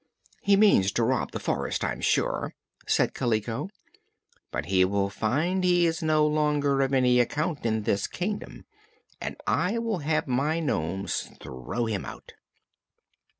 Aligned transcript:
"He 0.41 0.55
means 0.57 0.91
to 0.93 1.03
rob 1.03 1.29
the 1.31 1.39
Forest, 1.39 1.83
I'm 1.83 2.01
sure," 2.01 2.55
said 2.87 3.13
Kaliko; 3.13 3.69
"but 4.49 4.65
he 4.65 4.83
will 4.83 5.11
find 5.11 5.63
he 5.63 5.85
is 5.85 6.01
no 6.01 6.25
longer 6.25 6.81
of 6.81 6.91
any 6.91 7.19
account 7.19 7.67
in 7.67 7.83
this 7.83 8.07
Kingdom 8.07 8.65
and 9.21 9.35
I 9.45 9.77
will 9.77 9.99
have 9.99 10.27
my 10.27 10.59
nomes 10.59 11.29
throw 11.39 11.85
him 11.85 12.03
out." 12.03 12.33